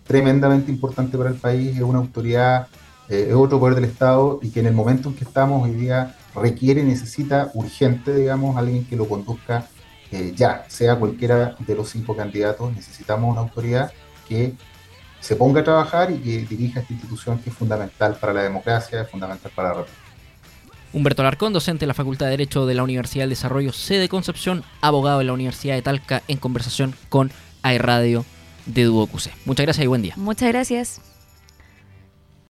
tremendamente 0.04 0.70
importante 0.70 1.16
para 1.16 1.30
el 1.30 1.36
país, 1.36 1.76
es 1.76 1.82
una 1.82 1.98
autoridad, 1.98 2.68
eh, 3.08 3.28
es 3.30 3.34
otro 3.34 3.58
poder 3.58 3.74
del 3.74 3.84
Estado 3.84 4.38
y 4.42 4.50
que 4.50 4.60
en 4.60 4.66
el 4.66 4.74
momento 4.74 5.08
en 5.08 5.14
que 5.14 5.24
estamos 5.24 5.62
hoy 5.62 5.74
día 5.74 6.14
requiere, 6.34 6.82
necesita 6.82 7.50
urgente, 7.54 8.14
digamos, 8.14 8.56
alguien 8.56 8.84
que 8.84 8.96
lo 8.96 9.08
conduzca 9.08 9.66
eh, 10.10 10.32
ya, 10.36 10.64
sea 10.68 10.96
cualquiera 10.96 11.56
de 11.58 11.74
los 11.74 11.88
cinco 11.88 12.14
candidatos, 12.14 12.70
necesitamos 12.74 13.32
una 13.32 13.40
autoridad 13.40 13.90
que 14.28 14.54
se 15.22 15.36
ponga 15.36 15.60
a 15.60 15.64
trabajar 15.64 16.10
y 16.10 16.18
que 16.18 16.38
dirija 16.44 16.80
esta 16.80 16.92
institución 16.92 17.38
que 17.38 17.50
es 17.50 17.56
fundamental 17.56 18.16
para 18.20 18.32
la 18.34 18.42
democracia, 18.42 19.02
es 19.02 19.08
fundamental 19.08 19.50
para 19.54 19.68
la 19.68 19.74
República. 19.74 20.02
Humberto 20.92 21.22
Larcón, 21.22 21.54
docente 21.54 21.80
de 21.80 21.86
la 21.86 21.94
Facultad 21.94 22.26
de 22.26 22.32
Derecho 22.32 22.66
de 22.66 22.74
la 22.74 22.82
Universidad 22.82 23.22
del 23.22 23.30
Desarrollo 23.30 23.72
sede 23.72 24.08
Concepción, 24.08 24.64
abogado 24.82 25.20
de 25.20 25.24
la 25.24 25.32
Universidad 25.32 25.76
de 25.76 25.82
Talca, 25.82 26.22
en 26.28 26.36
conversación 26.36 26.94
con 27.08 27.30
Radio 27.62 28.26
de 28.66 28.84
Duo 28.84 29.08
Muchas 29.46 29.64
gracias 29.64 29.84
y 29.84 29.86
buen 29.86 30.02
día. 30.02 30.14
Muchas 30.16 30.48
gracias. 30.48 31.11